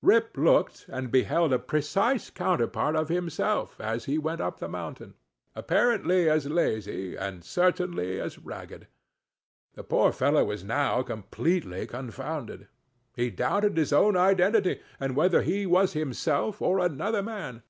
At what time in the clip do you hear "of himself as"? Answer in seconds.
2.96-4.06